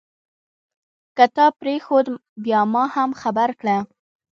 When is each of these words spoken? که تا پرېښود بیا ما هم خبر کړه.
که 1.15 1.25
تا 1.35 1.45
پرېښود 1.59 2.07
بیا 2.43 2.61
ما 2.73 2.83
هم 2.95 3.09
خبر 3.21 3.49
کړه. 3.59 3.77